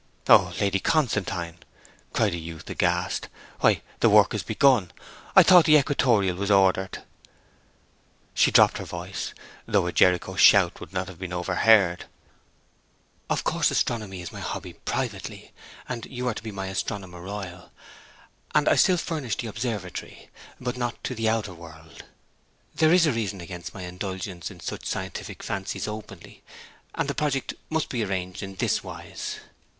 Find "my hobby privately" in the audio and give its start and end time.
14.31-15.51